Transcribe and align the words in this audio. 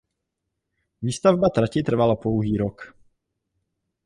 Výstavba 1.01 1.49
trati 1.49 1.83
trvala 1.83 2.15
pouhý 2.15 2.57
rok. 2.57 2.95